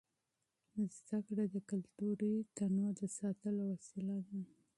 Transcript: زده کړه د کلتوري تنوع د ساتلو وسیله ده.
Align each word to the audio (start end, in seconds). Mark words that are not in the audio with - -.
زده 0.97 1.17
کړه 1.27 1.45
د 1.53 1.57
کلتوري 1.69 2.33
تنوع 2.55 2.91
د 2.99 3.01
ساتلو 3.17 3.61
وسیله 3.73 4.17
ده. 4.27 4.39